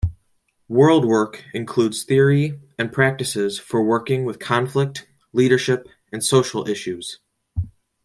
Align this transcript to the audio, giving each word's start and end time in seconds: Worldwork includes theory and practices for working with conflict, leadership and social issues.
Worldwork 0.67 1.41
includes 1.53 2.01
theory 2.03 2.59
and 2.79 2.91
practices 2.91 3.59
for 3.59 3.83
working 3.83 4.25
with 4.25 4.39
conflict, 4.39 5.07
leadership 5.31 5.87
and 6.11 6.23
social 6.23 6.67
issues. 6.67 7.19